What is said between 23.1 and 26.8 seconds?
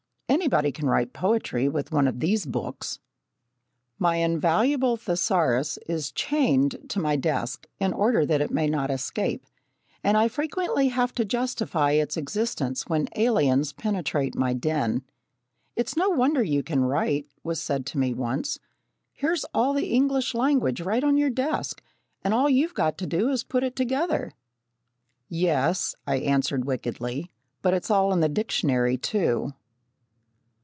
is to put it together." "Yes," I answered